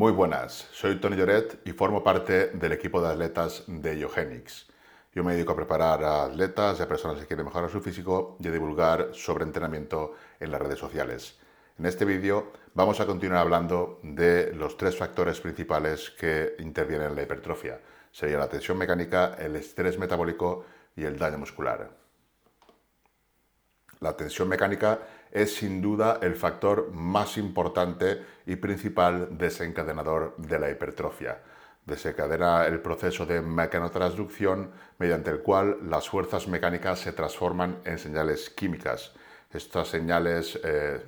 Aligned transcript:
Muy 0.00 0.12
buenas, 0.12 0.66
soy 0.72 0.98
Tony 0.98 1.14
Lloret 1.14 1.60
y 1.66 1.72
formo 1.72 2.02
parte 2.02 2.46
del 2.54 2.72
equipo 2.72 3.02
de 3.02 3.08
atletas 3.08 3.64
de 3.66 3.98
Iogenics. 3.98 4.66
Yo 5.14 5.22
me 5.22 5.34
dedico 5.34 5.52
a 5.52 5.56
preparar 5.56 6.02
a 6.02 6.24
atletas 6.24 6.80
y 6.80 6.82
a 6.82 6.88
personas 6.88 7.18
que 7.18 7.26
quieren 7.26 7.44
mejorar 7.44 7.68
su 7.68 7.82
físico 7.82 8.38
y 8.40 8.48
a 8.48 8.50
divulgar 8.50 9.10
sobre 9.12 9.44
entrenamiento 9.44 10.14
en 10.40 10.52
las 10.52 10.62
redes 10.62 10.78
sociales. 10.78 11.38
En 11.78 11.84
este 11.84 12.06
vídeo 12.06 12.50
vamos 12.72 12.98
a 13.00 13.04
continuar 13.04 13.42
hablando 13.42 14.00
de 14.02 14.54
los 14.54 14.78
tres 14.78 14.96
factores 14.96 15.38
principales 15.38 16.08
que 16.18 16.54
intervienen 16.60 17.08
en 17.08 17.16
la 17.16 17.22
hipertrofia. 17.24 17.78
Sería 18.10 18.38
la 18.38 18.48
tensión 18.48 18.78
mecánica, 18.78 19.34
el 19.38 19.54
estrés 19.54 19.98
metabólico 19.98 20.64
y 20.96 21.04
el 21.04 21.18
daño 21.18 21.36
muscular. 21.36 21.90
La 23.98 24.16
tensión 24.16 24.48
mecánica 24.48 24.98
es 25.32 25.54
sin 25.54 25.80
duda 25.80 26.18
el 26.22 26.34
factor 26.34 26.90
más 26.92 27.38
importante 27.38 28.22
y 28.46 28.56
principal 28.56 29.36
desencadenador 29.38 30.34
de 30.36 30.58
la 30.58 30.70
hipertrofia. 30.70 31.38
Desencadena 31.86 32.66
el 32.66 32.80
proceso 32.80 33.26
de 33.26 33.40
mecanotransducción 33.40 34.70
mediante 34.98 35.30
el 35.30 35.40
cual 35.40 35.78
las 35.88 36.08
fuerzas 36.08 36.46
mecánicas 36.46 37.00
se 37.00 37.12
transforman 37.12 37.78
en 37.84 37.98
señales 37.98 38.50
químicas. 38.50 39.12
Estas 39.52 39.88
señales 39.88 40.58
eh, 40.62 41.00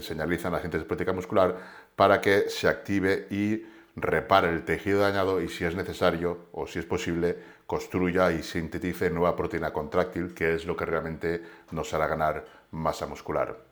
señalizan 0.00 0.52
la 0.52 0.60
síntesis 0.60 0.86
muscular 1.14 1.56
para 1.96 2.20
que 2.20 2.48
se 2.50 2.68
active 2.68 3.26
y 3.30 3.66
repare 3.96 4.50
el 4.50 4.64
tejido 4.64 5.00
dañado 5.00 5.40
y 5.40 5.48
si 5.48 5.64
es 5.64 5.74
necesario 5.74 6.46
o 6.52 6.66
si 6.66 6.78
es 6.78 6.84
posible 6.84 7.36
construya 7.66 8.30
y 8.30 8.42
sintetice 8.42 9.10
nueva 9.10 9.34
proteína 9.34 9.72
contráctil 9.72 10.34
que 10.34 10.54
es 10.54 10.64
lo 10.64 10.76
que 10.76 10.86
realmente 10.86 11.42
nos 11.72 11.92
hará 11.94 12.06
ganar 12.06 12.44
masa 12.70 13.06
muscular. 13.06 13.67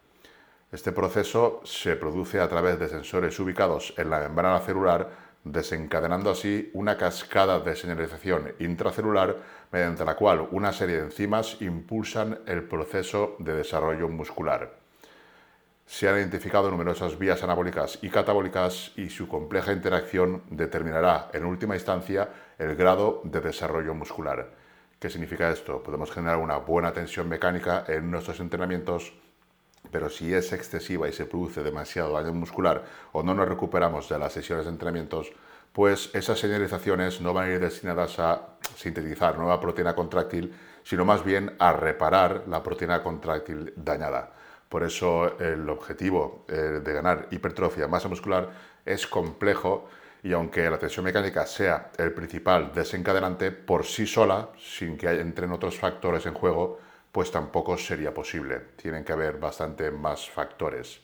Este 0.76 0.92
proceso 0.92 1.62
se 1.64 1.96
produce 1.96 2.38
a 2.38 2.50
través 2.50 2.78
de 2.78 2.90
sensores 2.90 3.40
ubicados 3.40 3.94
en 3.96 4.10
la 4.10 4.18
membrana 4.18 4.60
celular, 4.60 5.08
desencadenando 5.42 6.28
así 6.28 6.70
una 6.74 6.98
cascada 6.98 7.60
de 7.60 7.74
señalización 7.74 8.52
intracelular 8.58 9.38
mediante 9.72 10.04
la 10.04 10.16
cual 10.16 10.46
una 10.50 10.74
serie 10.74 10.96
de 10.96 11.04
enzimas 11.04 11.62
impulsan 11.62 12.40
el 12.44 12.64
proceso 12.64 13.36
de 13.38 13.54
desarrollo 13.54 14.10
muscular. 14.10 14.74
Se 15.86 16.10
han 16.10 16.18
identificado 16.18 16.70
numerosas 16.70 17.18
vías 17.18 17.42
anabólicas 17.42 17.98
y 18.02 18.10
catabólicas 18.10 18.92
y 18.96 19.08
su 19.08 19.28
compleja 19.28 19.72
interacción 19.72 20.42
determinará 20.50 21.30
en 21.32 21.46
última 21.46 21.74
instancia 21.74 22.28
el 22.58 22.76
grado 22.76 23.22
de 23.24 23.40
desarrollo 23.40 23.94
muscular. 23.94 24.50
¿Qué 24.98 25.08
significa 25.08 25.50
esto? 25.50 25.82
Podemos 25.82 26.12
generar 26.12 26.36
una 26.36 26.58
buena 26.58 26.92
tensión 26.92 27.30
mecánica 27.30 27.86
en 27.88 28.10
nuestros 28.10 28.40
entrenamientos 28.40 29.14
pero 29.90 30.08
si 30.08 30.32
es 30.32 30.52
excesiva 30.52 31.08
y 31.08 31.12
se 31.12 31.26
produce 31.26 31.62
demasiado 31.62 32.12
daño 32.12 32.32
muscular 32.32 32.84
o 33.12 33.22
no 33.22 33.34
nos 33.34 33.48
recuperamos 33.48 34.08
de 34.08 34.18
las 34.18 34.32
sesiones 34.32 34.64
de 34.66 34.72
entrenamientos, 34.72 35.32
pues 35.72 36.10
esas 36.14 36.38
señalizaciones 36.38 37.20
no 37.20 37.34
van 37.34 37.50
a 37.50 37.52
ir 37.52 37.60
destinadas 37.60 38.18
a 38.18 38.56
sintetizar 38.76 39.36
nueva 39.36 39.60
proteína 39.60 39.94
contráctil, 39.94 40.54
sino 40.82 41.04
más 41.04 41.24
bien 41.24 41.54
a 41.58 41.72
reparar 41.72 42.44
la 42.48 42.62
proteína 42.62 43.02
contráctil 43.02 43.72
dañada. 43.76 44.32
Por 44.68 44.82
eso 44.82 45.38
el 45.38 45.68
objetivo 45.68 46.44
eh, 46.48 46.80
de 46.82 46.92
ganar 46.92 47.28
hipertrofia, 47.30 47.88
masa 47.88 48.08
muscular, 48.08 48.50
es 48.84 49.06
complejo 49.06 49.88
y 50.22 50.32
aunque 50.32 50.68
la 50.68 50.78
tensión 50.78 51.04
mecánica 51.04 51.46
sea 51.46 51.90
el 51.98 52.12
principal 52.12 52.72
desencadenante 52.74 53.52
por 53.52 53.84
sí 53.84 54.06
sola, 54.06 54.48
sin 54.58 54.96
que 54.96 55.08
entren 55.08 55.52
otros 55.52 55.78
factores 55.78 56.26
en 56.26 56.34
juego, 56.34 56.80
pues 57.16 57.30
tampoco 57.30 57.78
sería 57.78 58.12
posible. 58.12 58.60
Tienen 58.76 59.02
que 59.02 59.14
haber 59.14 59.38
bastante 59.38 59.90
más 59.90 60.28
factores. 60.28 61.00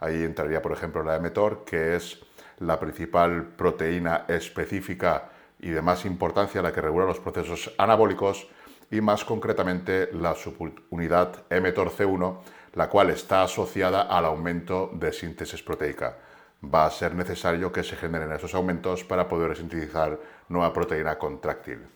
Ahí 0.00 0.24
entraría, 0.24 0.60
por 0.60 0.72
ejemplo, 0.72 1.04
la 1.04 1.20
mTOR, 1.20 1.64
que 1.64 1.94
es 1.94 2.18
la 2.58 2.80
principal 2.80 3.54
proteína 3.56 4.24
específica 4.26 5.30
y 5.60 5.70
de 5.70 5.80
más 5.80 6.04
importancia 6.04 6.62
la 6.62 6.72
que 6.72 6.80
regula 6.80 7.06
los 7.06 7.20
procesos 7.20 7.72
anabólicos 7.78 8.48
y 8.90 9.00
más 9.00 9.24
concretamente 9.24 10.08
la 10.14 10.34
subunidad 10.34 11.44
mTOR-C1, 11.48 12.38
la 12.74 12.88
cual 12.88 13.10
está 13.10 13.44
asociada 13.44 14.02
al 14.02 14.24
aumento 14.24 14.90
de 14.94 15.12
síntesis 15.12 15.62
proteica. 15.62 16.18
Va 16.64 16.86
a 16.86 16.90
ser 16.90 17.14
necesario 17.14 17.70
que 17.70 17.84
se 17.84 17.94
generen 17.94 18.32
esos 18.32 18.52
aumentos 18.56 19.04
para 19.04 19.28
poder 19.28 19.56
sintetizar 19.56 20.18
nueva 20.48 20.72
proteína 20.72 21.16
contráctil. 21.16 21.86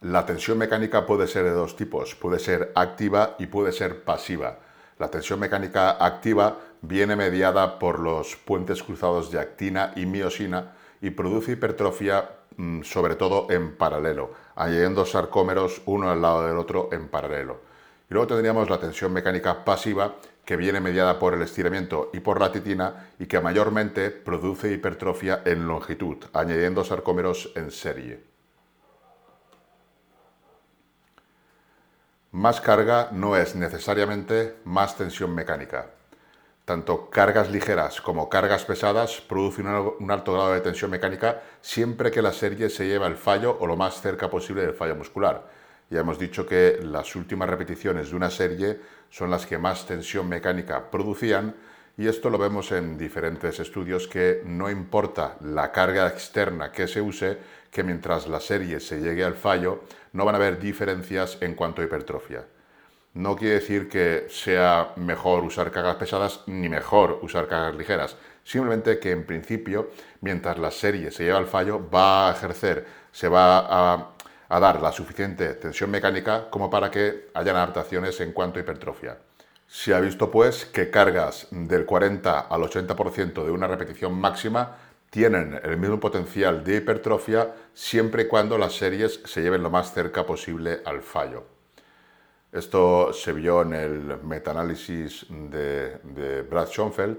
La 0.00 0.24
tensión 0.24 0.58
mecánica 0.58 1.06
puede 1.06 1.26
ser 1.26 1.42
de 1.42 1.50
dos 1.50 1.74
tipos, 1.74 2.14
puede 2.14 2.38
ser 2.38 2.70
activa 2.76 3.34
y 3.40 3.46
puede 3.46 3.72
ser 3.72 4.04
pasiva. 4.04 4.60
La 4.96 5.10
tensión 5.10 5.40
mecánica 5.40 5.90
activa 5.90 6.56
viene 6.82 7.16
mediada 7.16 7.80
por 7.80 7.98
los 7.98 8.36
puentes 8.36 8.84
cruzados 8.84 9.32
de 9.32 9.40
actina 9.40 9.92
y 9.96 10.06
miosina 10.06 10.76
y 11.00 11.10
produce 11.10 11.52
hipertrofia 11.52 12.30
mm, 12.56 12.82
sobre 12.82 13.16
todo 13.16 13.48
en 13.50 13.76
paralelo, 13.76 14.34
añadiendo 14.54 15.04
sarcómeros 15.04 15.82
uno 15.86 16.10
al 16.10 16.22
lado 16.22 16.46
del 16.46 16.58
otro 16.58 16.90
en 16.92 17.08
paralelo. 17.08 17.60
Y 18.08 18.14
luego 18.14 18.28
tendríamos 18.28 18.70
la 18.70 18.78
tensión 18.78 19.12
mecánica 19.12 19.64
pasiva 19.64 20.14
que 20.44 20.56
viene 20.56 20.80
mediada 20.80 21.18
por 21.18 21.34
el 21.34 21.42
estiramiento 21.42 22.10
y 22.12 22.20
por 22.20 22.40
la 22.40 22.52
titina 22.52 23.10
y 23.18 23.26
que 23.26 23.40
mayormente 23.40 24.10
produce 24.10 24.72
hipertrofia 24.72 25.42
en 25.44 25.66
longitud, 25.66 26.18
añadiendo 26.32 26.84
sarcómeros 26.84 27.50
en 27.56 27.72
serie. 27.72 28.27
Más 32.32 32.60
carga 32.60 33.08
no 33.10 33.36
es 33.36 33.54
necesariamente 33.54 34.56
más 34.64 34.98
tensión 34.98 35.34
mecánica. 35.34 35.86
Tanto 36.66 37.08
cargas 37.08 37.50
ligeras 37.50 38.02
como 38.02 38.28
cargas 38.28 38.66
pesadas 38.66 39.22
producen 39.22 39.66
un 39.66 40.10
alto 40.10 40.34
grado 40.34 40.52
de 40.52 40.60
tensión 40.60 40.90
mecánica 40.90 41.40
siempre 41.62 42.10
que 42.10 42.20
la 42.20 42.34
serie 42.34 42.68
se 42.68 42.86
lleva 42.86 43.06
al 43.06 43.16
fallo 43.16 43.56
o 43.58 43.66
lo 43.66 43.76
más 43.76 44.02
cerca 44.02 44.28
posible 44.28 44.60
del 44.60 44.74
fallo 44.74 44.94
muscular. 44.94 45.48
Ya 45.88 46.00
hemos 46.00 46.18
dicho 46.18 46.44
que 46.44 46.78
las 46.82 47.16
últimas 47.16 47.48
repeticiones 47.48 48.10
de 48.10 48.16
una 48.16 48.28
serie 48.28 48.78
son 49.08 49.30
las 49.30 49.46
que 49.46 49.56
más 49.56 49.86
tensión 49.86 50.28
mecánica 50.28 50.90
producían 50.90 51.54
y 51.98 52.06
esto 52.06 52.30
lo 52.30 52.38
vemos 52.38 52.70
en 52.70 52.96
diferentes 52.96 53.58
estudios 53.58 54.06
que 54.06 54.40
no 54.44 54.70
importa 54.70 55.36
la 55.40 55.72
carga 55.72 56.06
externa 56.06 56.70
que 56.70 56.86
se 56.86 57.00
use, 57.00 57.36
que 57.72 57.82
mientras 57.82 58.28
la 58.28 58.38
serie 58.38 58.78
se 58.78 59.00
llegue 59.00 59.24
al 59.24 59.34
fallo, 59.34 59.82
no 60.12 60.24
van 60.24 60.36
a 60.36 60.38
haber 60.38 60.60
diferencias 60.60 61.38
en 61.40 61.54
cuanto 61.54 61.82
a 61.82 61.84
hipertrofia. 61.84 62.44
No 63.14 63.34
quiere 63.34 63.54
decir 63.54 63.88
que 63.88 64.28
sea 64.30 64.92
mejor 64.94 65.42
usar 65.42 65.72
cargas 65.72 65.96
pesadas 65.96 66.44
ni 66.46 66.68
mejor 66.68 67.18
usar 67.22 67.48
cargas 67.48 67.74
ligeras. 67.74 68.16
Simplemente 68.44 69.00
que 69.00 69.10
en 69.10 69.26
principio, 69.26 69.90
mientras 70.20 70.56
la 70.56 70.70
serie 70.70 71.10
se 71.10 71.24
lleva 71.24 71.38
al 71.38 71.48
fallo, 71.48 71.90
va 71.90 72.28
a 72.28 72.32
ejercer, 72.32 72.86
se 73.10 73.28
va 73.28 73.98
a, 74.48 74.60
dar 74.60 74.80
la 74.80 74.92
suficiente 74.92 75.54
tensión 75.54 75.90
mecánica 75.90 76.48
como 76.48 76.70
para 76.70 76.92
que 76.92 77.28
hayan 77.34 77.56
adaptaciones 77.56 78.20
en 78.20 78.32
cuanto 78.32 78.60
a 78.60 78.62
hipertrofia. 78.62 79.18
Se 79.68 79.94
ha 79.94 80.00
visto 80.00 80.30
pues 80.30 80.64
que 80.64 80.90
cargas 80.90 81.46
del 81.50 81.84
40 81.84 82.40
al 82.40 82.62
80% 82.62 83.44
de 83.44 83.50
una 83.50 83.66
repetición 83.66 84.18
máxima 84.18 84.78
tienen 85.10 85.60
el 85.62 85.76
mismo 85.76 86.00
potencial 86.00 86.64
de 86.64 86.76
hipertrofia 86.76 87.54
siempre 87.74 88.22
y 88.22 88.28
cuando 88.28 88.56
las 88.56 88.74
series 88.74 89.20
se 89.24 89.42
lleven 89.42 89.62
lo 89.62 89.68
más 89.70 89.92
cerca 89.92 90.24
posible 90.24 90.80
al 90.86 91.02
fallo. 91.02 91.44
Esto 92.50 93.12
se 93.12 93.34
vio 93.34 93.60
en 93.60 93.74
el 93.74 94.22
metaanálisis 94.22 95.26
de, 95.28 95.98
de 95.98 96.42
Brad 96.42 96.68
Schoenfeld 96.68 97.18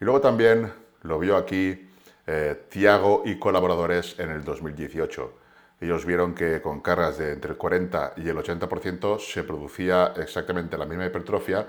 y 0.00 0.04
luego 0.04 0.20
también 0.20 0.72
lo 1.02 1.20
vio 1.20 1.36
aquí 1.36 1.88
eh, 2.26 2.64
Tiago 2.68 3.22
y 3.24 3.38
colaboradores 3.38 4.18
en 4.18 4.30
el 4.30 4.42
2018. 4.42 5.45
Ellos 5.80 6.06
vieron 6.06 6.34
que 6.34 6.62
con 6.62 6.80
cargas 6.80 7.18
de 7.18 7.32
entre 7.32 7.52
el 7.52 7.56
40 7.56 8.14
y 8.16 8.28
el 8.28 8.36
80% 8.36 9.18
se 9.20 9.44
producía 9.44 10.14
exactamente 10.16 10.78
la 10.78 10.86
misma 10.86 11.06
hipertrofia 11.06 11.66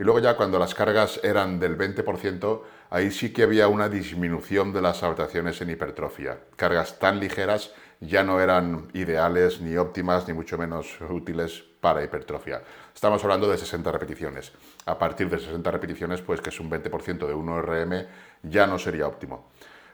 y 0.00 0.02
luego 0.02 0.18
ya 0.18 0.34
cuando 0.34 0.58
las 0.58 0.74
cargas 0.74 1.20
eran 1.22 1.60
del 1.60 1.76
20%, 1.76 2.62
ahí 2.88 3.10
sí 3.10 3.34
que 3.34 3.42
había 3.42 3.68
una 3.68 3.90
disminución 3.90 4.72
de 4.72 4.80
las 4.80 5.02
adaptaciones 5.02 5.60
en 5.60 5.68
hipertrofia. 5.68 6.38
Cargas 6.56 6.98
tan 6.98 7.20
ligeras 7.20 7.74
ya 8.00 8.24
no 8.24 8.40
eran 8.40 8.88
ideales, 8.94 9.60
ni 9.60 9.76
óptimas, 9.76 10.26
ni 10.26 10.32
mucho 10.32 10.56
menos 10.56 10.98
útiles 11.02 11.62
para 11.82 12.02
hipertrofia. 12.02 12.62
Estamos 12.94 13.22
hablando 13.24 13.46
de 13.50 13.58
60 13.58 13.92
repeticiones. 13.92 14.52
A 14.86 14.98
partir 14.98 15.28
de 15.28 15.38
60 15.38 15.70
repeticiones, 15.70 16.22
pues 16.22 16.40
que 16.40 16.48
es 16.48 16.58
un 16.60 16.70
20% 16.70 17.26
de 17.26 17.34
1 17.34 17.60
RM, 17.60 18.06
ya 18.44 18.66
no 18.66 18.78
sería 18.78 19.06
óptimo. 19.06 19.50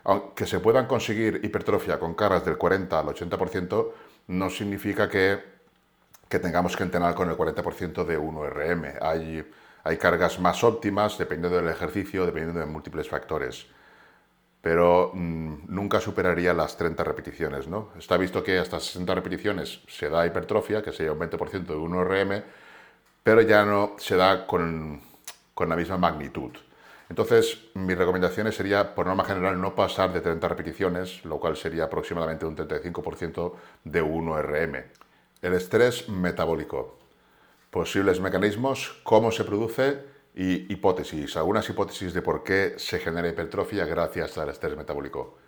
Aunque 0.07 0.47
se 0.47 0.61
puedan 0.61 0.87
conseguir 0.87 1.41
hipertrofia 1.43 1.99
con 1.99 2.15
cargas 2.15 2.45
del 2.45 2.57
40 2.57 2.99
al 2.99 3.07
80%, 3.07 3.93
no 4.29 4.51
significa 4.51 5.09
que, 5.09 5.39
que 6.29 6.39
tengamos 6.39 6.77
que 6.77 6.83
entrenar 6.83 7.15
con 7.15 7.29
el 7.29 7.37
40% 7.37 8.05
de 8.05 8.17
1 8.17 8.51
RM. 8.51 8.85
Hay 9.01 9.45
hay 9.87 9.99
cargas 9.99 10.41
más 10.41 10.65
óptimas 10.65 11.17
dependiendo 11.17 11.57
del 11.59 11.69
ejercicio, 11.69 12.27
dependiendo 12.27 12.59
de 12.59 12.67
múltiples 12.67 13.09
factores. 13.09 13.67
Pero 14.61 15.13
mm, 15.15 15.59
nunca 15.69 16.01
superaría 16.01 16.53
las 16.53 16.77
30 16.77 17.05
repeticiones. 17.05 17.69
¿no? 17.69 17.91
Está 17.97 18.17
visto 18.17 18.43
que 18.43 18.59
hasta 18.59 18.81
60 18.81 19.15
repeticiones 19.15 19.83
se 19.87 20.09
da 20.09 20.27
hipertrofia, 20.27 20.83
que 20.83 20.93
sería 20.93 21.13
un 21.13 21.21
20% 21.21 21.67
de 21.67 21.77
1 21.77 22.05
RM, 22.05 22.43
pero 23.23 23.43
ya 23.43 23.65
no 23.65 23.95
se 23.99 24.17
da 24.17 24.45
con, 24.45 25.01
con 25.55 25.69
la 25.69 25.77
misma 25.77 25.99
magnitud. 25.99 26.51
Entonces, 27.09 27.59
mi 27.75 27.95
recomendación 27.95 28.51
sería, 28.53 28.95
por 28.95 29.07
norma 29.07 29.25
general, 29.25 29.61
no 29.61 29.75
pasar 29.75 30.13
de 30.13 30.21
30 30.21 30.49
repeticiones, 30.49 31.25
lo 31.25 31.39
cual 31.39 31.57
sería 31.57 31.85
aproximadamente 31.85 32.47
un 32.47 32.57
35% 32.57 33.53
de 33.85 34.03
1RM. 34.03 34.85
El 35.43 35.53
estrés 35.53 36.09
metabólico. 36.09 36.99
Posibles 37.71 38.21
mecanismos, 38.21 39.01
cómo 39.05 39.31
se 39.31 39.45
produce 39.45 40.03
y 40.35 40.73
hipótesis. 40.73 41.37
Algunas 41.37 41.69
hipótesis 41.69 42.13
de 42.13 42.23
por 42.23 42.43
qué 42.43 42.75
se 42.77 42.99
genera 42.99 43.29
hipertrofia 43.29 43.85
gracias 43.85 44.37
al 44.39 44.49
estrés 44.49 44.77
metabólico. 44.77 45.39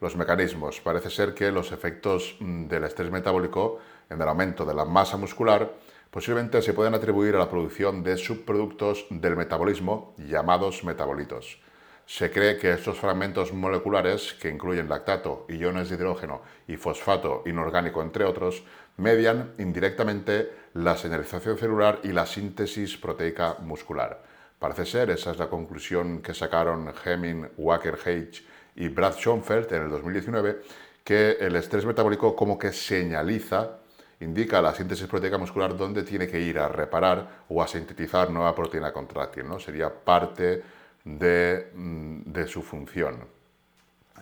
Los 0.00 0.16
mecanismos. 0.16 0.80
Parece 0.80 1.10
ser 1.10 1.34
que 1.34 1.52
los 1.52 1.70
efectos 1.72 2.36
mm, 2.40 2.66
del 2.66 2.84
estrés 2.84 3.10
metabólico 3.10 3.78
en 4.08 4.20
el 4.20 4.28
aumento 4.28 4.64
de 4.64 4.74
la 4.74 4.84
masa 4.84 5.16
muscular 5.16 5.72
posiblemente 6.14 6.62
se 6.62 6.74
pueden 6.74 6.94
atribuir 6.94 7.34
a 7.34 7.40
la 7.40 7.50
producción 7.50 8.04
de 8.04 8.16
subproductos 8.16 9.04
del 9.10 9.34
metabolismo 9.34 10.14
llamados 10.16 10.84
metabolitos. 10.84 11.58
Se 12.06 12.30
cree 12.30 12.56
que 12.56 12.72
estos 12.72 13.00
fragmentos 13.00 13.52
moleculares, 13.52 14.32
que 14.34 14.48
incluyen 14.48 14.88
lactato, 14.88 15.44
iones 15.48 15.88
de 15.88 15.96
hidrógeno 15.96 16.42
y 16.68 16.76
fosfato 16.76 17.42
inorgánico, 17.46 18.00
entre 18.00 18.24
otros, 18.24 18.62
median 18.96 19.54
indirectamente 19.58 20.52
la 20.74 20.96
señalización 20.96 21.58
celular 21.58 21.98
y 22.04 22.12
la 22.12 22.26
síntesis 22.26 22.96
proteica 22.96 23.56
muscular. 23.62 24.22
Parece 24.60 24.86
ser, 24.86 25.10
esa 25.10 25.32
es 25.32 25.38
la 25.38 25.48
conclusión 25.48 26.22
que 26.22 26.32
sacaron 26.32 26.92
Hemming, 27.04 27.48
Wacker, 27.56 27.94
H 27.94 28.44
y 28.76 28.86
Brad 28.86 29.14
Schoenfeld 29.14 29.72
en 29.72 29.82
el 29.82 29.90
2019, 29.90 30.60
que 31.02 31.38
el 31.40 31.56
estrés 31.56 31.84
metabólico 31.84 32.36
como 32.36 32.56
que 32.56 32.72
señaliza 32.72 33.78
indica 34.20 34.62
la 34.62 34.74
síntesis 34.74 35.06
proteica 35.06 35.38
muscular 35.38 35.76
dónde 35.76 36.02
tiene 36.02 36.28
que 36.28 36.40
ir 36.40 36.58
a 36.58 36.68
reparar 36.68 37.44
o 37.48 37.62
a 37.62 37.66
sintetizar 37.68 38.30
nueva 38.30 38.54
proteína 38.54 38.92
contráctil. 38.92 39.48
¿no? 39.48 39.58
Sería 39.58 39.92
parte 39.92 40.62
de, 41.04 41.70
mm, 41.74 42.46
su 42.46 42.62
función. 42.62 43.26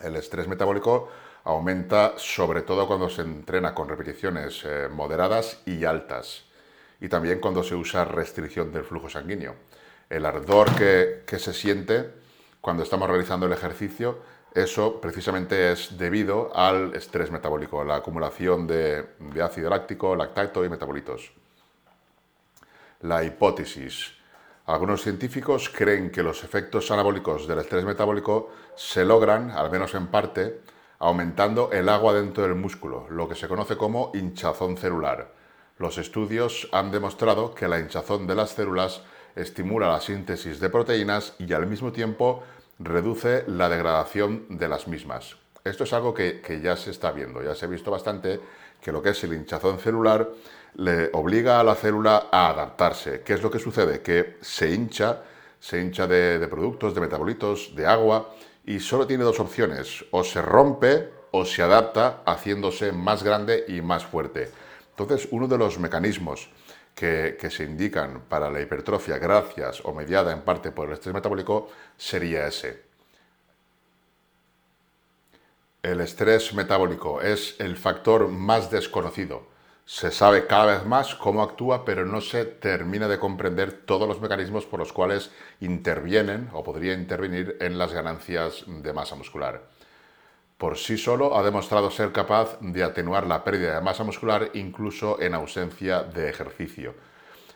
El 0.01 0.15
estrés 0.15 0.47
metabólico 0.47 1.09
aumenta 1.45 2.13
sobre 2.17 2.61
todo 2.61 2.87
cuando 2.87 3.09
se 3.09 3.21
entrena 3.21 3.73
con 3.73 3.87
repeticiones 3.87 4.63
eh, 4.65 4.87
moderadas 4.91 5.61
y 5.65 5.85
altas 5.85 6.45
y 6.99 7.09
también 7.09 7.39
cuando 7.39 7.63
se 7.63 7.75
usa 7.75 8.05
restricción 8.05 8.71
del 8.71 8.85
flujo 8.85 9.09
sanguíneo. 9.09 9.55
El 10.09 10.25
ardor 10.25 10.73
que, 10.75 11.23
que 11.25 11.39
se 11.39 11.53
siente 11.53 12.11
cuando 12.61 12.83
estamos 12.83 13.09
realizando 13.09 13.45
el 13.45 13.53
ejercicio 13.53 14.19
eso 14.53 15.01
precisamente 15.01 15.71
es 15.71 15.97
debido 15.97 16.55
al 16.55 16.93
estrés 16.95 17.31
metabólico, 17.31 17.83
la 17.83 17.95
acumulación 17.95 18.67
de, 18.67 19.05
ácido 19.41 19.69
láctico, 19.69 20.15
lactato 20.15 20.63
y 20.63 20.69
metabolitos. 20.69 21.31
La 23.01 23.23
hipótesis. 23.23 24.13
Algunos 24.65 25.01
científicos 25.01 25.69
creen 25.69 26.11
que 26.11 26.23
los 26.23 26.43
efectos 26.43 26.91
anabólicos 26.91 27.47
del 27.47 27.59
estrés 27.59 27.83
metabólico 27.83 28.51
se 28.75 29.03
logran, 29.03 29.49
al 29.51 29.71
menos 29.71 29.93
en 29.95 30.07
parte, 30.07 30.61
aumentando 30.99 31.71
el 31.71 31.89
agua 31.89 32.13
dentro 32.13 32.43
del 32.43 32.55
músculo, 32.55 33.07
lo 33.09 33.27
que 33.27 33.35
se 33.35 33.47
conoce 33.47 33.75
como 33.75 34.11
hinchazón 34.13 34.77
celular. 34.77 35.33
Los 35.79 35.97
estudios 35.97 36.69
han 36.71 36.91
demostrado 36.91 37.55
que 37.55 37.67
la 37.67 37.79
hinchazón 37.79 38.27
de 38.27 38.35
las 38.35 38.51
células 38.51 39.01
estimula 39.35 39.89
la 39.89 39.99
síntesis 39.99 40.59
de 40.59 40.69
proteínas 40.69 41.33
y 41.39 41.51
al 41.53 41.65
mismo 41.65 41.91
tiempo 41.91 42.43
reduce 42.79 43.43
la 43.47 43.69
degradación 43.69 44.45
de 44.49 44.67
las 44.67 44.87
mismas. 44.87 45.35
Esto 45.63 45.85
es 45.85 45.93
algo 45.93 46.13
que, 46.13 46.41
ya 46.61 46.75
se 46.75 46.91
está 46.91 47.11
viendo, 47.11 47.41
ya 47.41 47.55
se 47.55 47.65
ha 47.65 47.69
visto 47.69 47.91
bastante 47.91 48.39
que 48.81 48.91
lo 48.91 49.01
que 49.01 49.09
es 49.09 49.23
el 49.23 49.33
hinchazón 49.33 49.79
celular 49.79 50.29
le 50.75 51.09
obliga 51.13 51.59
a 51.59 51.63
la 51.63 51.75
célula 51.75 52.27
a 52.31 52.49
adaptarse. 52.49 53.21
¿Qué 53.21 53.33
es 53.33 53.41
lo 53.41 53.49
que 53.49 53.59
sucede? 53.59 54.01
Que 54.01 54.37
se 54.41 54.69
hincha, 54.71 55.21
se 55.59 55.79
hincha 55.79 56.05
de, 56.05 56.39
de 56.39 56.47
productos, 56.47 56.93
de 56.93 57.01
metabolitos, 57.01 57.73
de 57.75 57.85
agua, 57.85 58.33
y 58.65 58.79
solo 58.79 59.07
tiene 59.07 59.23
dos 59.23 59.39
opciones, 59.39 60.05
o 60.11 60.23
se 60.23 60.41
rompe 60.41 61.09
o 61.31 61.45
se 61.45 61.63
adapta 61.63 62.21
haciéndose 62.25 62.91
más 62.91 63.23
grande 63.23 63.65
y 63.67 63.81
más 63.81 64.05
fuerte. 64.05 64.51
Entonces, 64.89 65.27
uno 65.31 65.47
de 65.47 65.57
los 65.57 65.79
mecanismos 65.79 66.49
que, 66.95 67.49
se 67.49 67.63
indican 67.63 68.21
para 68.29 68.49
la 68.49 68.61
hipertrofia 68.61 69.17
gracias 69.17 69.81
o 69.83 69.93
mediada 69.93 70.31
en 70.31 70.41
parte 70.41 70.71
por 70.71 70.87
el 70.87 70.93
estrés 70.93 71.13
metabólico 71.13 71.69
sería 71.97 72.47
ese. 72.47 72.83
El 75.81 75.99
estrés 75.99 76.53
metabólico 76.53 77.21
es 77.21 77.59
el 77.59 77.75
factor 77.75 78.29
más 78.29 78.71
desconocido. 78.71 79.51
Se 79.85 80.11
sabe 80.11 80.47
cada 80.47 80.77
vez 80.77 80.85
más 80.85 81.13
cómo 81.15 81.43
actúa, 81.43 81.83
pero 81.83 82.05
no 82.05 82.21
se 82.21 82.45
termina 82.45 83.09
de 83.09 83.19
comprender 83.19 83.73
todos 83.85 84.07
los 84.07 84.21
mecanismos 84.21 84.65
por 84.65 84.79
los 84.79 84.93
cuales 84.93 85.29
intervienen 85.59 86.49
o 86.53 86.63
podría 86.63 86.93
intervenir 86.93 87.57
en 87.59 87.77
las 87.77 87.91
ganancias 87.91 88.63
de 88.65 88.93
masa 88.93 89.15
muscular 89.15 89.72
por 90.63 90.77
sí 90.77 90.97
solo 90.97 91.35
ha 91.37 91.43
demostrado 91.43 91.91
ser 91.91 92.13
capaz 92.13 92.57
de 92.61 92.85
atenuar 92.85 93.27
la 93.27 93.43
pérdida 93.43 93.75
de 93.75 93.81
masa 93.81 94.05
muscular 94.05 94.49
incluso 94.53 95.21
en 95.21 95.33
ausencia 95.33 96.03
de 96.03 96.29
ejercicio. 96.29 96.95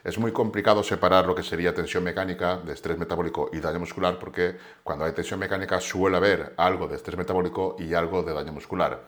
Es 0.04 0.18
muy 0.18 0.34
complicado 0.34 0.84
separar 0.84 1.26
lo 1.26 1.34
que 1.34 1.42
sería 1.42 1.74
tensión 1.74 2.04
mecánica 2.04 2.58
de 2.58 2.74
estrés 2.74 2.98
metabólico 2.98 3.50
y 3.54 3.62
daño 3.62 3.80
muscular 3.80 4.20
porque 4.20 4.58
cuando 4.84 5.06
hay 5.06 5.14
tensión 5.14 5.40
mecánica 5.40 5.80
suele 5.80 6.18
haber 6.18 6.54
algo 6.58 6.86
de 6.90 6.98
estrés 6.98 7.18
metabólico 7.18 7.78
y 7.80 7.94
algo 7.94 8.24
de 8.24 8.34
daño 8.34 8.52
muscular. 8.52 9.02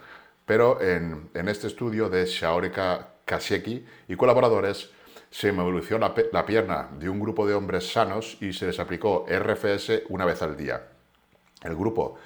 Pero 0.45 0.79
en, 0.79 1.29
este 1.33 1.67
estudio 1.67 2.07
de 2.07 2.25
Shaorika 2.25 3.15
Kasheki 3.25 3.85
y 4.07 4.15
colaboradores 4.15 4.91
se 5.29 5.51
movilizó 5.51 5.97
la, 5.97 6.13
la 6.31 6.45
pierna 6.45 6.87
de 6.97 7.09
un 7.09 7.19
grupo 7.19 7.45
de 7.45 7.53
hombres 7.53 7.91
sanos 7.91 8.37
y 8.39 8.53
se 8.53 8.67
les 8.67 8.79
aplicó 8.79 9.25
RFS 9.27 10.03
una 10.07 10.23
vez 10.23 10.41
al 10.41 10.55
día. 10.55 10.87
El 11.61 11.75
grupo 11.75 12.17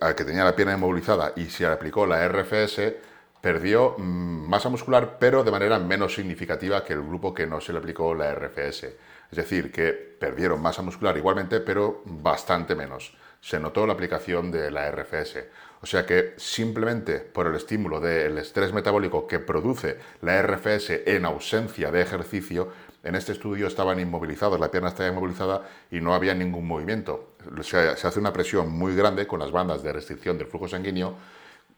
al 0.00 0.14
que 0.14 0.24
tenía 0.24 0.44
la 0.44 0.56
pierna 0.56 0.74
inmovilizada 0.74 1.32
y 1.36 1.46
se 1.46 1.66
aplicó 1.66 2.06
la 2.06 2.26
RFS, 2.26 2.94
perdió 3.40 3.96
mm, 3.98 4.48
masa 4.48 4.68
muscular, 4.68 5.18
pero 5.18 5.44
de 5.44 5.50
manera 5.50 5.78
menos 5.78 6.14
significativa 6.14 6.84
que 6.84 6.92
el 6.94 7.02
grupo 7.02 7.34
que 7.34 7.46
no 7.46 7.60
se 7.60 7.72
le 7.72 7.80
aplicó 7.80 8.14
la 8.14 8.34
RFS. 8.34 8.84
Es 8.84 9.36
decir, 9.36 9.72
que 9.72 9.92
perdieron 9.92 10.62
masa 10.62 10.82
muscular 10.82 11.16
igualmente, 11.16 11.60
pero 11.60 12.02
bastante 12.04 12.74
menos. 12.74 13.16
Se 13.40 13.58
notó 13.58 13.86
la 13.86 13.94
aplicación 13.94 14.52
de 14.52 14.70
la 14.70 14.90
RFS. 14.90 15.44
O 15.80 15.86
sea 15.86 16.06
que 16.06 16.34
simplemente 16.36 17.18
por 17.18 17.48
el 17.48 17.56
estímulo 17.56 17.98
del 17.98 18.38
estrés 18.38 18.72
metabólico 18.72 19.26
que 19.26 19.40
produce 19.40 19.98
la 20.20 20.40
RFS 20.40 21.02
en 21.06 21.24
ausencia 21.24 21.90
de 21.90 22.02
ejercicio, 22.02 22.72
en 23.02 23.14
este 23.14 23.32
estudio 23.32 23.66
estaban 23.66 23.98
inmovilizados, 23.98 24.60
la 24.60 24.70
pierna 24.70 24.90
estaba 24.90 25.08
inmovilizada 25.08 25.62
y 25.90 26.00
no 26.00 26.14
había 26.14 26.34
ningún 26.34 26.66
movimiento. 26.66 27.34
Se, 27.62 27.78
hace 27.78 28.18
una 28.18 28.32
presión 28.32 28.70
muy 28.70 28.94
grande 28.94 29.26
con 29.26 29.40
las 29.40 29.50
bandas 29.50 29.82
de 29.82 29.92
restricción 29.92 30.38
del 30.38 30.46
flujo 30.46 30.68
sanguíneo 30.68 31.16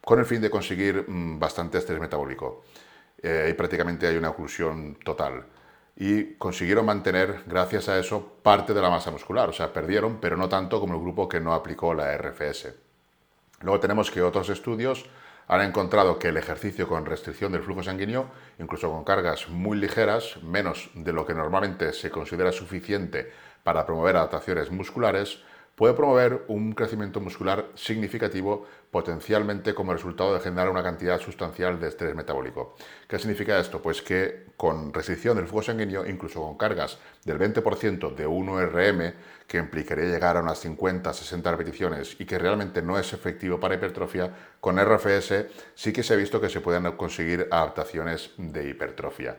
con 0.03 0.19
el 0.19 0.27
fin 0.27 0.43
de 0.43 0.51
conseguir 0.51 1.09
mm, 1.09 1.39
bastante 1.39 1.79
estrés 1.79 1.99
metabólico. 1.99 2.65
Eh, 3.23 3.49
y 3.51 3.55
prácticamente 3.55 4.07
hay 4.07 4.17
una 4.17 4.31
oclusión 4.31 4.99
total. 5.03 5.47
Y 5.97 6.35
consiguieron 6.35 6.85
mantener, 6.85 7.45
gracias 7.47 7.89
a 7.89 7.99
eso, 7.99 8.37
parte 8.43 8.75
de 8.75 8.83
la 8.83 8.91
masa 8.91 9.11
muscular. 9.11 9.49
O 9.49 9.53
sea, 9.53 9.73
perdieron, 9.73 10.19
pero 10.21 10.37
no 10.37 10.49
tanto 10.49 10.79
como 10.79 10.95
el 10.95 11.01
grupo 11.01 11.27
que 11.27 11.41
no 11.41 11.55
aplicó 11.55 11.95
la 11.95 12.15
RFS. 12.19 12.75
Luego 13.63 13.81
tenemos 13.81 14.11
que 14.11 14.21
otros 14.21 14.51
estudios 14.51 15.07
han 15.47 15.61
encontrado 15.61 16.19
que 16.19 16.29
el 16.29 16.37
ejercicio 16.37 16.89
con 16.89 17.07
restricción 17.07 17.53
del 17.53 17.63
flujo 17.63 17.83
sanguíneo, 17.83 18.31
incluso 18.59 18.91
con 18.91 19.05
cargas 19.05 19.49
muy 19.49 19.79
ligeras, 19.79 20.43
menos 20.43 20.91
de 20.95 21.13
lo 21.13 21.27
que 21.27 21.35
normalmente 21.35 21.93
se 21.93 22.11
considera 22.11 22.53
suficiente 22.53 23.33
para 23.63 23.87
promover 23.87 24.17
adaptaciones 24.17 24.71
musculares, 24.71 25.43
puede 25.75 25.95
promover 25.95 26.45
un 26.49 26.73
crecimiento 26.73 27.21
muscular 27.21 27.67
significativo 27.75 28.67
potencialmente 28.91 29.75
como 29.75 29.93
resultado 29.93 30.35
de 30.35 30.41
generar 30.41 30.71
una 30.71 30.83
cantidad 30.83 31.21
sustancial 31.21 31.81
de 31.81 31.89
estrés 31.89 32.15
metabólico. 32.15 32.77
¿Qué 33.09 33.19
significa 33.19 33.59
esto? 33.59 33.83
Pues 33.83 34.03
que 34.03 34.47
con 34.57 34.93
restricción 34.93 35.37
del 35.37 35.47
flujo 35.47 35.63
sanguíneo, 35.63 36.07
incluso 36.07 36.41
con 36.43 36.57
cargas 36.57 36.99
del 37.25 37.39
20% 37.39 38.15
de 38.15 38.29
1RM, 38.29 39.15
que 39.49 39.59
implicaría 39.59 40.05
llegar 40.05 40.37
a 40.37 40.41
unas 40.41 40.65
50-60 40.65 41.43
repeticiones 41.51 42.17
y 42.21 42.25
que 42.25 42.39
realmente 42.39 42.81
no 42.81 42.99
es 42.99 43.13
efectivo 43.13 43.59
para 43.59 43.75
hipertrofia, 43.75 44.33
con 44.61 44.79
RFS 44.79 45.47
sí 45.75 45.93
que 45.93 46.03
se 46.03 46.15
ha 46.15 46.17
visto 46.17 46.41
que 46.41 46.49
se 46.49 46.61
pueden 46.61 46.91
conseguir 46.93 47.49
adaptaciones 47.51 48.31
de 48.37 48.69
hipertrofia. 48.69 49.37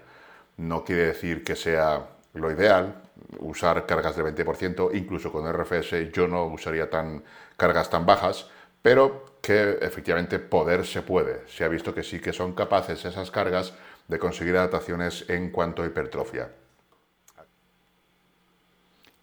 No 0.57 0.83
quiere 0.83 1.07
decir 1.07 1.43
que 1.43 1.55
sea 1.55 2.14
lo 2.35 2.51
ideal, 2.51 3.01
usar 3.39 3.85
cargas 3.85 4.15
del 4.15 4.25
20%, 4.35 4.93
incluso 4.93 5.31
con 5.31 5.51
RFS 5.51 6.11
yo 6.11 6.27
no 6.27 6.45
usaría 6.45 6.89
tan, 6.89 7.23
cargas 7.57 7.89
tan 7.89 8.05
bajas, 8.05 8.49
pero 8.81 9.37
que 9.41 9.77
efectivamente 9.81 10.39
poder 10.39 10.85
se 10.85 11.01
puede. 11.01 11.47
Se 11.47 11.63
ha 11.63 11.67
visto 11.67 11.93
que 11.93 12.03
sí 12.03 12.19
que 12.19 12.33
son 12.33 12.53
capaces 12.53 13.03
esas 13.05 13.31
cargas 13.31 13.73
de 14.07 14.19
conseguir 14.19 14.55
adaptaciones 14.57 15.25
en 15.29 15.49
cuanto 15.51 15.81
a 15.81 15.87
hipertrofia. 15.87 16.49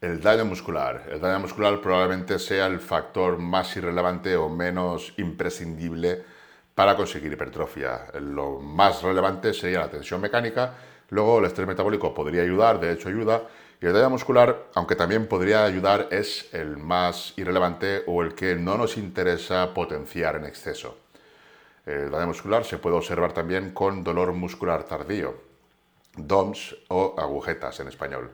El 0.00 0.20
daño 0.20 0.44
muscular. 0.44 1.06
El 1.08 1.20
daño 1.20 1.38
muscular 1.38 1.80
probablemente 1.80 2.40
sea 2.40 2.66
el 2.66 2.80
factor 2.80 3.38
más 3.38 3.76
irrelevante 3.76 4.36
o 4.36 4.48
menos 4.48 5.14
imprescindible 5.16 6.24
para 6.74 6.96
conseguir 6.96 7.32
hipertrofia. 7.32 8.08
Lo 8.20 8.58
más 8.58 9.02
relevante 9.02 9.54
sería 9.54 9.80
la 9.80 9.90
tensión 9.90 10.20
mecánica, 10.20 10.74
luego 11.12 11.38
el 11.38 11.44
estrés 11.44 11.68
metabólico 11.68 12.14
podría 12.14 12.42
ayudar, 12.42 12.80
de 12.80 12.90
hecho 12.90 13.08
ayuda, 13.08 13.42
Y 13.82 13.86
el 13.86 13.94
daño 13.94 14.10
muscular, 14.10 14.68
aunque 14.74 14.94
también 14.94 15.26
podría 15.26 15.64
ayudar, 15.64 16.06
es 16.12 16.54
el 16.54 16.76
más 16.76 17.34
irrelevante 17.36 18.04
o 18.06 18.22
el 18.22 18.32
que 18.32 18.54
no 18.54 18.78
nos 18.78 18.96
interesa 18.96 19.74
potenciar 19.74 20.36
en 20.36 20.44
exceso. 20.44 20.98
El 21.84 22.12
daño 22.12 22.28
muscular 22.28 22.64
se 22.64 22.78
puede 22.78 22.94
observar 22.94 23.32
también 23.32 23.72
con 23.72 24.04
dolor 24.04 24.32
muscular 24.34 24.84
tardío, 24.84 25.34
DOMS 26.16 26.76
o 26.90 27.16
agujetas 27.18 27.80
en 27.80 27.88
español. 27.88 28.30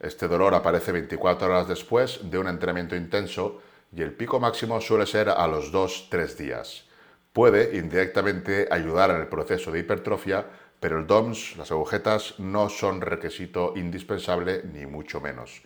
Este 0.00 0.26
dolor 0.26 0.52
aparece 0.52 0.90
24 0.90 1.46
horas 1.46 1.68
después 1.68 2.18
de 2.28 2.38
un 2.38 2.48
entrenamiento 2.48 2.96
intenso 2.96 3.62
y 3.94 4.02
el 4.02 4.12
pico 4.12 4.40
máximo 4.40 4.80
suele 4.80 5.06
ser 5.06 5.28
a 5.28 5.46
los 5.46 5.72
2-3 5.72 6.34
días. 6.34 6.88
Puede 7.32 7.78
indirectamente 7.78 8.66
ayudar 8.68 9.10
en 9.10 9.20
el 9.20 9.28
proceso 9.28 9.70
de 9.70 9.78
hipertrofia, 9.78 10.44
pero 10.82 10.98
el 10.98 11.06
DOMS, 11.06 11.56
las 11.58 11.70
agujetas, 11.70 12.40
no 12.40 12.68
son 12.68 13.02
requisito 13.02 13.72
indispensable 13.76 14.64
ni 14.64 14.84
mucho 14.84 15.20
menos. 15.20 15.62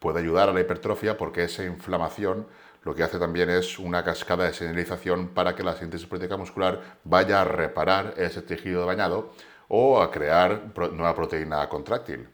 Puede 0.00 0.18
ayudar 0.18 0.48
a 0.48 0.52
la 0.52 0.60
hipertrofia 0.60 1.16
porque 1.16 1.44
esa 1.44 1.62
inflamación 1.62 2.44
lo 2.82 2.92
que 2.92 3.04
hace 3.04 3.20
también 3.20 3.50
es 3.50 3.78
una 3.78 4.02
cascada 4.02 4.46
de 4.46 4.52
señalización 4.52 5.28
para 5.28 5.54
que 5.54 5.62
la 5.62 5.76
síntesis 5.76 6.08
proteica 6.08 6.36
muscular 6.36 6.98
vaya 7.04 7.42
a 7.42 7.44
reparar 7.44 8.14
ese 8.16 8.42
tejido 8.42 8.84
dañado 8.84 9.30
o 9.68 10.02
a 10.02 10.10
crear 10.10 10.72
nueva 10.90 11.14
proteína 11.14 11.68
contráctil. 11.68 12.26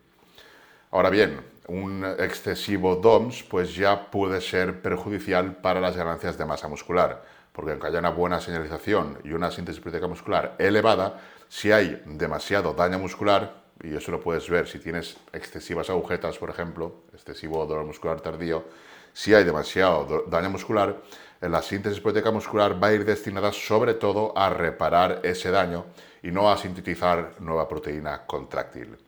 Ahora 0.92 1.10
bien, 1.10 1.42
un 1.68 2.06
excesivo 2.18 2.96
DOMS 2.96 3.42
pues 3.42 3.74
ya 3.74 4.10
puede 4.10 4.40
ser 4.40 4.80
perjudicial 4.80 5.56
para 5.56 5.78
las 5.78 5.94
ganancias 5.94 6.38
de 6.38 6.46
masa 6.46 6.68
muscular, 6.68 7.22
porque 7.52 7.72
aunque 7.72 7.88
haya 7.88 7.98
una 7.98 8.10
buena 8.10 8.40
señalización 8.40 9.18
y 9.24 9.32
una 9.32 9.50
síntesis 9.50 9.82
proteica 9.82 10.08
muscular 10.08 10.54
elevada, 10.58 11.20
si 11.54 11.70
hay 11.70 12.02
demasiado 12.04 12.72
daño 12.72 12.98
muscular, 12.98 13.62
y 13.80 13.94
eso 13.94 14.10
lo 14.10 14.20
puedes 14.20 14.50
ver 14.50 14.66
si 14.66 14.80
tienes 14.80 15.16
excesivas 15.32 15.88
agujetas, 15.88 16.36
por 16.36 16.50
ejemplo, 16.50 17.04
excesivo 17.12 17.64
dolor 17.64 17.86
muscular 17.86 18.20
tardío, 18.20 18.64
si 19.12 19.34
hay 19.34 19.44
demasiado 19.44 20.24
daño 20.26 20.50
muscular, 20.50 21.00
la 21.40 21.62
síntesis 21.62 22.00
proteica 22.00 22.32
muscular 22.32 22.82
va 22.82 22.88
a 22.88 22.92
ir 22.92 23.04
destinada 23.04 23.52
sobre 23.52 23.94
todo 23.94 24.36
a 24.36 24.50
reparar 24.50 25.20
ese 25.22 25.52
daño 25.52 25.86
y 26.24 26.32
no 26.32 26.50
a 26.50 26.56
sintetizar 26.56 27.34
nueva 27.38 27.68
proteína 27.68 28.26
contráctil. 28.26 28.98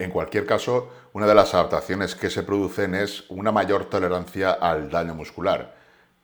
En 0.00 0.10
cualquier 0.10 0.44
caso, 0.44 0.90
una 1.12 1.28
de 1.28 1.34
las 1.36 1.54
adaptaciones 1.54 2.16
que 2.16 2.28
se 2.28 2.42
producen 2.42 2.96
es 2.96 3.24
una 3.30 3.52
mayor 3.52 3.84
tolerancia 3.84 4.50
al 4.50 4.90
daño 4.90 5.14
muscular. 5.14 5.76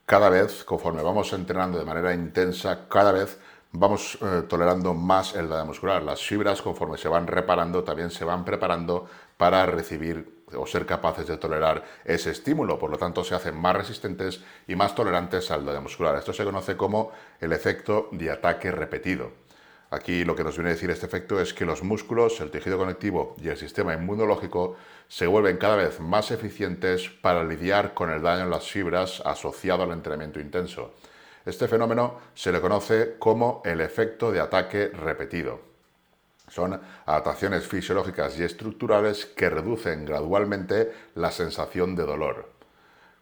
Cada 0.05 0.31
vez, 0.31 0.65
conforme 0.65 1.03
vamos 1.03 1.33
entrenando 1.33 1.79
de 1.79 1.85
manera 1.85 2.13
intensa, 2.13 2.89
cada 2.89 3.13
vez 3.13 3.39
vamos 3.73 4.19
eh, 4.21 4.43
tolerando 4.49 4.95
más 4.95 5.35
el 5.35 5.49
daño 5.49 5.67
muscular. 5.67 6.03
Las 6.03 6.23
fibras, 6.23 6.63
conforme 6.63 6.99
se 6.99 7.09
van 7.09 7.27
reparando, 7.27 7.85
también 7.85 8.11
se 8.11 8.25
van 8.25 8.45
preparando 8.45 9.07
para 9.37 9.67
recibir 9.67 10.39
o 10.57 10.67
ser 10.67 10.87
capaces 10.87 11.27
de 11.27 11.37
tolerar 11.37 11.85
ese 12.05 12.31
estímulo. 12.31 12.79
Por 12.79 12.91
lo 12.91 12.99
tanto, 12.99 13.25
se 13.25 13.35
hacen 13.35 13.57
más 13.57 13.77
resistentes 13.77 14.43
y 14.67 14.77
más 14.77 14.95
tolerantes 14.95 15.51
al 15.51 15.65
daño 15.65 15.83
muscular. 15.83 16.17
Esto 16.17 16.33
se 16.33 16.45
conoce 16.45 16.77
como 16.77 17.13
el 17.41 17.53
efecto 17.53 18.09
de 18.13 18.31
ataque 18.31 18.71
repetido. 18.71 19.49
Aquí 19.91 20.25
lo 20.25 20.37
que 20.37 20.45
nos 20.45 20.57
viene 20.57 20.71
a 20.71 20.75
decir 20.75 20.91
este 20.91 21.07
efecto 21.07 21.41
es 21.41 21.55
que 21.55 21.65
los 21.65 21.83
músculos, 21.83 22.41
el 22.41 22.51
tejido 22.51 22.77
conectivo 22.77 23.35
y 23.39 23.49
el 23.49 23.57
sistema 23.57 23.95
inmunológico 23.95 24.77
se 25.09 25.27
vuelven 25.27 25.57
cada 25.57 25.77
vez 25.77 25.99
más 25.99 26.31
eficientes 26.31 27.09
para 27.09 27.43
lidiar 27.43 27.95
con 27.95 28.11
el 28.11 28.21
daño 28.21 28.45
en 28.45 28.51
las 28.51 28.71
fibras 28.71 29.23
asociado 29.25 29.85
al 29.85 29.93
entrenamiento 29.93 30.41
intenso. 30.41 30.93
Este 31.49 31.67
fenómeno 31.67 32.17
se 32.35 32.53
le 32.53 32.61
conoce 32.61 33.17
como 33.19 33.63
el 33.65 33.81
efecto 33.81 34.31
de 34.31 34.39
ataque 34.39 34.89
repetido. 34.89 35.59
Son 36.47 36.79
adaptaciones 37.07 37.67
fisiológicas 37.67 38.39
y 38.39 38.43
estructurales 38.43 39.25
que 39.25 39.49
reducen 39.49 40.05
gradualmente 40.05 40.93
la 41.15 41.31
sensación 41.31 41.97
de 41.97 42.05
dolor. 42.05 42.51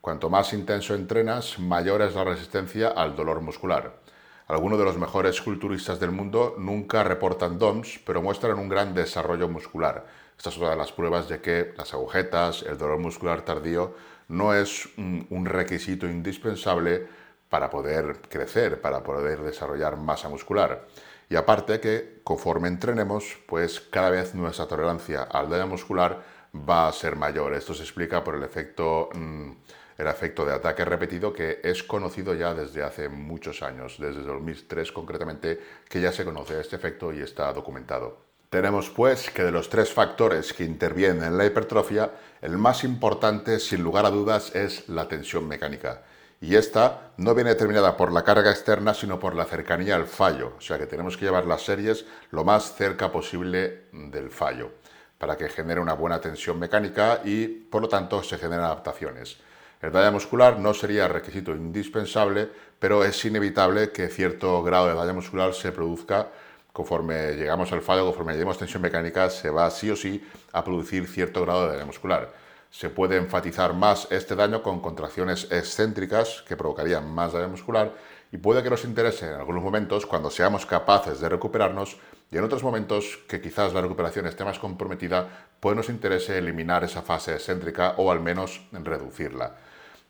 Cuanto 0.01 0.29
más 0.29 0.53
intenso 0.55 0.97
entrenas, 0.97 1.61
mayor 1.61 2.03
es 2.03 2.17
la 2.17 2.25
resistencia 2.25 2.89
al 2.89 3.15
dolor 3.15 3.43
muscular. 3.43 4.01
Algunos 4.49 4.81
de 4.81 4.87
los 4.87 4.99
mejores 4.99 5.41
culturistas 5.41 6.01
del 6.01 6.11
mundo 6.11 6.57
nunca 6.59 7.05
reportan 7.05 7.61
DOMS, 7.61 8.01
pero 8.05 8.23
muestran 8.23 8.59
un 8.59 8.69
gran 8.69 8.93
desarrollo 8.93 9.49
muscular. 9.49 10.05
Esta 10.37 10.51
es 10.51 10.59
una 10.59 10.71
de 10.71 10.77
las 10.77 10.91
pruebas 10.91 11.29
de 11.29 11.41
que 11.41 11.75
las 11.77 11.95
agujetas, 11.95 12.65
el 12.65 12.77
dolor 12.77 12.99
muscular 12.99 13.43
tardío, 13.43 13.95
no 14.27 14.53
es 14.53 14.89
un 14.97 15.47
requisito 15.47 16.09
indispensable 16.09 17.07
para 17.49 17.71
poder 17.71 18.21
crecer, 18.29 18.81
para 18.81 19.03
poder 19.03 19.43
desarrollar 19.43 19.97
masa 19.97 20.29
muscular. 20.29 20.87
Y 21.29 21.37
aparte 21.37 21.81
que 21.81 22.21
conforme 22.23 22.69
entrenemos, 22.69 23.39
pues 23.47 23.81
cada 23.81 24.11
vez 24.11 24.35
nuestra 24.35 24.67
tolerancia 24.67 25.23
al 25.23 25.51
daño 25.51 25.67
muscular 25.67 26.23
va 26.55 26.89
a 26.89 26.93
ser 26.93 27.17
mayor. 27.17 27.55
Esto 27.55 27.75
se 27.75 27.83
explica 27.83 28.23
por 28.23 28.37
el 28.37 28.45
efecto 28.45 29.09
mm, 29.13 29.51
el 29.99 30.07
efecto 30.09 30.45
de 30.45 30.53
ataque 30.53 30.85
repetido 30.85 31.33
que 31.33 31.61
es 31.63 31.83
conocido 31.83 32.35
ya 32.35 32.55
desde 32.55 32.83
hace 32.83 33.09
muchos 33.09 33.63
años, 33.63 33.97
desde 33.99 34.23
2003 34.23 34.93
concretamente, 34.93 35.61
que 35.89 36.01
ya 36.01 36.13
se 36.13 36.25
conoce 36.25 36.61
este 36.61 36.77
efecto 36.77 37.13
y 37.13 37.21
está 37.21 37.53
documentado. 37.53 38.27
Tenemos 38.51 38.91
pues 38.91 39.31
que 39.31 39.43
de 39.43 39.51
los 39.51 39.69
tres 39.69 39.93
factores 39.93 40.53
que 40.53 40.65
intervienen 40.65 41.25
en 41.25 41.39
la 41.39 41.47
hipertrofia, 41.47 42.13
el 42.43 42.59
más 42.59 42.85
importante 42.85 43.59
sin 43.59 43.83
lugar 43.83 44.07
a 44.07 44.11
dudas 44.11 44.55
es 44.55 44.89
la 44.89 45.09
tensión 45.09 45.49
mecánica. 45.49 46.03
Y 46.41 46.55
esta 46.55 47.13
no 47.17 47.35
viene 47.35 47.51
determinada 47.51 47.97
por 47.97 48.13
la 48.13 48.23
carga 48.23 48.51
externa, 48.51 48.93
sino 48.93 49.19
por 49.19 49.35
la 49.35 49.47
cercanía 49.47 49.97
al 49.97 50.07
fallo. 50.07 50.55
O 50.59 50.61
sea 50.61 50.79
que 50.79 50.87
tenemos 50.87 51.17
que 51.17 51.25
llevar 51.25 51.47
las 51.47 51.63
series 51.63 52.05
lo 52.31 52.45
más 52.45 52.75
cerca 52.75 53.11
posible 53.11 53.85
del 53.93 54.31
fallo 54.31 54.73
para 55.19 55.37
que 55.37 55.49
genere 55.49 55.81
una 55.81 55.95
buena 55.95 56.21
tensión 56.21 56.59
mecánica 56.59 57.23
y 57.25 57.47
por 57.47 57.83
lo 57.83 57.89
tanto 57.89 58.23
se 58.23 58.39
generen 58.39 58.65
adaptaciones. 58.65 59.39
El 59.81 59.93
daño 59.93 60.13
muscular 60.13 60.59
no 60.59 60.75
sería 60.75 61.09
requisito 61.09 61.53
indispensable, 61.53 62.51
pero 62.79 63.05
es 63.05 63.25
inevitable 63.25 63.91
que 63.91 64.09
cierto 64.09 64.63
grado 64.63 64.89
de 64.89 64.95
daño 64.95 65.15
muscular 65.15 65.55
se 65.55 65.73
produzca 65.73 66.29
conforme 66.73 67.33
llegamos 67.37 67.73
al 67.73 67.81
fallo, 67.81 68.05
conforme 68.05 68.35
lleguemos 68.35 68.59
tensión 68.59 68.83
mecánica, 68.83 69.31
se 69.31 69.49
va 69.49 69.71
sí 69.71 69.91
o 69.91 69.97
sí 69.97 70.23
a 70.53 70.63
producir 70.63 71.09
cierto 71.09 71.41
grado 71.41 71.67
de 71.67 71.77
daño 71.77 71.87
muscular. 71.87 72.31
Se 72.71 72.91
puede 72.91 73.17
enfatizar 73.17 73.75
más 73.75 74.09
este 74.11 74.35
daño 74.35 74.63
con 74.63 74.81
contracciones 74.81 75.49
excéntricas 75.51 76.45
que 76.47 76.57
provocarían 76.57 77.11
más 77.11 77.33
daño 77.33 77.49
muscular 77.49 77.95
y 78.33 78.39
puede 78.39 78.63
que 78.63 78.71
nos 78.71 78.85
interese 78.85 79.27
en 79.27 79.35
algunos 79.35 79.63
momentos 79.63 80.05
cuando 80.05 80.31
seamos 80.31 80.67
capaces 80.67 81.21
de 81.21 81.29
recuperarnos 81.29 81.97
y 82.31 82.37
en 82.37 82.45
otros 82.45 82.63
momentos 82.63 83.19
que 83.29 83.41
quizás 83.41 83.73
la 83.73 83.81
recuperación 83.81 84.27
esté 84.27 84.45
más 84.45 84.59
comprometida, 84.59 85.49
pues 85.61 85.77
nos 85.77 85.89
interese 85.89 86.37
eliminar 86.37 86.83
esa 86.83 87.03
fase 87.03 87.35
excéntrica 87.35 87.95
o 87.99 88.11
al 88.11 88.21
menos 88.21 88.67
reducirla. 88.73 89.55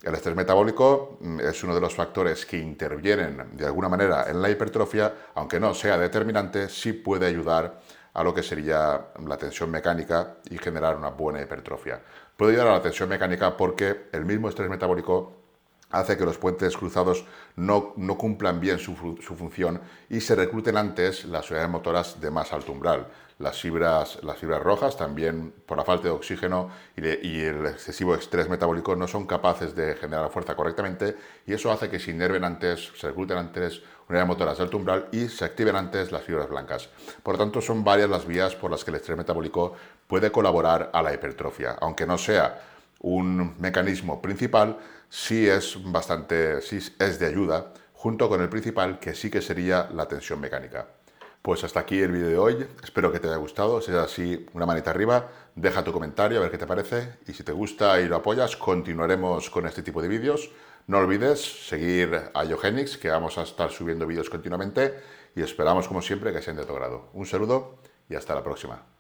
El 0.03 0.15
estrés 0.15 0.37
metabólico 0.37 1.19
mm, 1.21 1.41
es 1.41 1.63
uno 1.65 1.75
de 1.75 1.81
los 1.81 1.95
factores 1.95 2.47
que 2.47 2.59
intervienen 2.59 3.57
de 3.57 3.67
alguna 3.67 3.89
manera 3.89 4.27
en 4.29 4.41
la 4.41 4.51
hipertrofia, 4.51 5.13
aunque 5.35 5.61
no 5.61 5.75
sea 5.75 5.99
determinante, 5.99 6.69
sí 6.69 6.93
puede 6.93 7.27
ayudar 7.27 7.81
a 8.15 8.23
lo 8.23 8.33
que 8.33 8.43
sería 8.43 9.09
la 9.27 9.37
tensión 9.37 9.71
mecánica 9.71 10.37
y 10.49 10.57
generar 10.57 10.97
una 10.97 11.11
buena 11.11 11.43
hipertrofia. 11.43 12.01
Puede 12.37 12.53
ayudar 12.53 12.69
a 12.69 12.73
la 12.73 12.83
tensión 12.83 13.09
mecánica 13.09 13.57
porque 13.57 14.09
el 14.13 14.27
mismo 14.27 14.49
estrés 14.51 14.69
metabólico 14.69 15.33
hace 15.91 16.19
que 16.19 16.25
los 16.25 16.37
puentes 16.37 16.77
cruzados 16.77 17.25
no, 17.57 17.95
cumplan 18.19 18.61
bien 18.61 18.79
su, 18.79 18.95
función 18.95 19.81
y 20.11 20.21
se 20.21 20.35
recluten 20.35 20.77
antes 20.77 21.25
las 21.25 21.51
unidades 21.51 21.71
motoras 21.71 22.21
de 22.21 22.31
más 22.31 22.53
alto 22.53 22.73
umbral. 22.73 23.07
Las 23.39 23.61
fibras, 23.61 24.19
las 24.23 24.39
fibras 24.39 24.63
rojas 24.63 24.97
también 24.97 25.53
por 25.65 25.77
la 25.79 25.85
falta 25.85 26.05
de 26.05 26.11
oxígeno 26.11 26.71
y, 26.97 27.41
el 27.41 27.67
excesivo 27.67 28.15
estrés 28.15 28.49
metabólico 28.49 28.97
no 28.97 29.07
son 29.07 29.27
capaces 29.27 29.75
de 29.75 29.95
generar 29.95 30.31
fuerza 30.31 30.57
correctamente 30.57 31.17
y 31.47 31.55
eso 31.55 31.71
hace 31.71 31.89
que 31.89 31.99
se 31.99 32.11
inerven 32.11 32.45
antes, 32.45 32.93
se 32.97 33.09
recluten 33.09 33.39
antes 33.39 33.83
unidades 34.09 34.29
motoras 34.29 34.59
de 34.59 34.65
alto 34.65 34.77
umbral 34.77 35.09
y 35.13 35.29
se 35.29 35.45
activen 35.45 35.77
antes 35.77 36.13
las 36.13 36.23
fibras 36.23 36.49
blancas. 36.49 36.89
Por 37.23 37.35
lo 37.35 37.39
tanto, 37.39 37.61
son 37.61 37.85
varias 37.85 38.09
las 38.09 38.27
vías 38.27 38.55
por 38.55 38.71
las 38.71 38.85
que 38.85 38.91
el 38.91 38.97
estrés 38.97 39.19
metabólico 39.19 39.75
puede 40.07 40.31
colaborar 40.31 40.91
a 40.93 41.03
la 41.03 41.13
hipertrofia, 41.13 41.77
aunque 41.81 42.07
no 42.07 42.19
sea 42.19 42.61
un 43.01 43.61
mecanismo 43.61 44.23
principal, 44.23 44.79
sí 45.09 45.49
es 45.49 45.79
bastante, 45.91 46.61
sí 46.63 46.79
es 46.99 47.19
de 47.19 47.27
ayuda, 47.27 47.73
junto 47.95 48.29
con 48.29 48.41
el 48.41 48.49
principal, 48.49 48.99
que 48.99 49.15
sí 49.15 49.31
que 49.31 49.43
sería 49.43 49.89
la 49.93 50.07
tensión 50.07 50.41
mecánica. 50.41 50.87
Pues 51.43 51.63
hasta 51.63 51.81
aquí 51.81 52.01
el 52.01 52.11
vídeo 52.11 52.29
de 52.29 52.39
hoy, 52.39 52.67
espero 52.83 53.13
que 53.13 53.21
te 53.21 53.29
haya 53.29 53.37
gustado, 53.37 53.81
si 53.81 53.93
es 53.93 53.97
así, 53.97 54.47
una 54.53 54.67
manita 54.67 54.91
arriba, 54.91 55.29
deja 55.55 55.85
tu 55.85 55.93
comentario 55.93 56.39
a 56.39 56.43
ver 56.43 56.51
qué 56.51 56.59
te 56.59 56.67
parece 56.67 57.19
y 57.27 57.33
si 57.33 57.45
te 57.45 57.53
gusta 57.53 58.01
y 58.01 58.09
lo 58.09 58.17
apoyas, 58.17 58.57
continuaremos 58.57 59.49
con 59.51 59.67
este 59.67 59.83
tipo 59.83 60.03
de 60.03 60.09
vídeos. 60.09 60.51
No 60.87 60.99
olvides 60.99 61.67
seguir 61.67 62.31
a 62.33 62.45
Yogenix, 62.45 62.97
que 62.97 63.11
vamos 63.11 63.39
a 63.39 63.43
estar 63.43 63.71
subiendo 63.71 64.07
vídeos 64.07 64.31
continuamente 64.31 64.95
y 65.35 65.43
esperamos 65.43 65.89
como 65.89 66.01
siempre 66.01 66.33
que 66.33 66.41
sean 66.41 66.57
de 66.57 66.65
tu 66.65 66.75
grado. 66.75 67.11
Un 67.13 67.27
saludo 67.27 67.79
y 68.09 68.15
hasta 68.15 68.37
la 68.37 68.45
próxima. 68.45 68.96